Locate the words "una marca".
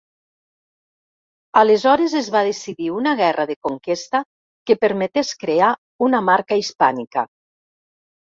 6.09-6.59